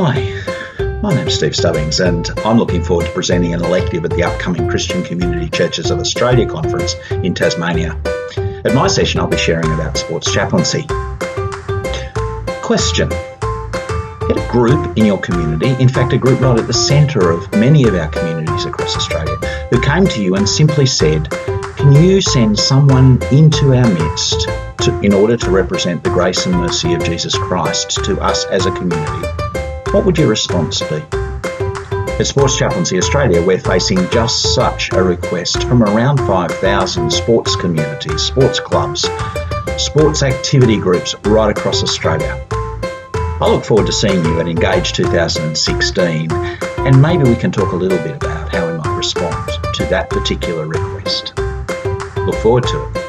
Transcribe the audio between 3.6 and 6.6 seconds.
elective at the upcoming Christian Community Churches of Australia